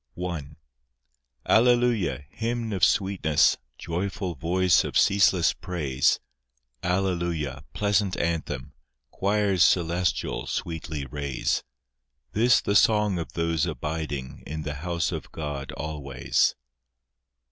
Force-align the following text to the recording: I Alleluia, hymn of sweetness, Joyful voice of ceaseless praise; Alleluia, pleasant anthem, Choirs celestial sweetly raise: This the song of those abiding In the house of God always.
I 0.17 0.39
Alleluia, 1.45 2.23
hymn 2.31 2.73
of 2.73 2.83
sweetness, 2.83 3.57
Joyful 3.77 4.33
voice 4.33 4.83
of 4.83 4.97
ceaseless 4.97 5.53
praise; 5.53 6.19
Alleluia, 6.81 7.65
pleasant 7.73 8.17
anthem, 8.17 8.73
Choirs 9.11 9.63
celestial 9.63 10.47
sweetly 10.47 11.05
raise: 11.05 11.61
This 12.31 12.61
the 12.61 12.75
song 12.75 13.19
of 13.19 13.33
those 13.33 13.67
abiding 13.67 14.41
In 14.47 14.63
the 14.63 14.73
house 14.81 15.11
of 15.11 15.31
God 15.31 15.71
always. 15.73 16.55